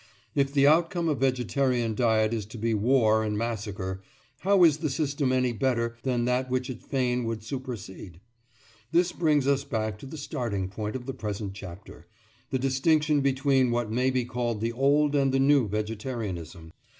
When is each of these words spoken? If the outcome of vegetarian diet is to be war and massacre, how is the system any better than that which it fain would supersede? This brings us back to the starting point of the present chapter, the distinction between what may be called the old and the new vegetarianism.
If 0.33 0.51
the 0.51 0.65
outcome 0.65 1.07
of 1.09 1.19
vegetarian 1.19 1.93
diet 1.93 2.33
is 2.33 2.47
to 2.47 2.57
be 2.57 2.73
war 2.73 3.23
and 3.23 3.37
massacre, 3.37 4.01
how 4.39 4.63
is 4.63 4.77
the 4.79 4.89
system 4.89 5.31
any 5.31 5.53
better 5.53 5.95
than 6.01 6.25
that 6.25 6.49
which 6.49 6.71
it 6.71 6.81
fain 6.81 7.23
would 7.25 7.43
supersede? 7.43 8.19
This 8.91 9.11
brings 9.11 9.45
us 9.45 9.63
back 9.63 9.99
to 9.99 10.07
the 10.07 10.17
starting 10.17 10.69
point 10.69 10.95
of 10.95 11.05
the 11.05 11.13
present 11.13 11.53
chapter, 11.53 12.07
the 12.49 12.57
distinction 12.57 13.21
between 13.21 13.69
what 13.69 13.91
may 13.91 14.09
be 14.09 14.25
called 14.25 14.59
the 14.59 14.71
old 14.73 15.13
and 15.13 15.31
the 15.31 15.39
new 15.39 15.67
vegetarianism. 15.67 16.71